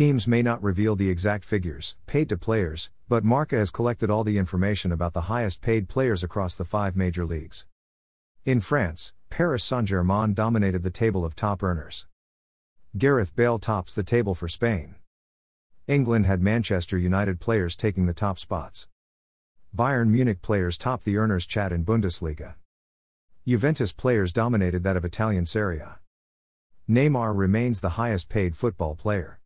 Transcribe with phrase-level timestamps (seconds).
[0.00, 4.24] Teams may not reveal the exact figures paid to players, but Marca has collected all
[4.24, 7.66] the information about the highest paid players across the five major leagues.
[8.46, 12.06] In France, Paris Saint Germain dominated the table of top earners.
[12.96, 14.94] Gareth Bale tops the table for Spain.
[15.86, 18.88] England had Manchester United players taking the top spots.
[19.76, 22.54] Bayern Munich players topped the earners chat in Bundesliga.
[23.46, 25.98] Juventus players dominated that of Italian Serie A.
[26.88, 29.36] Neymar remains the highest paid football player.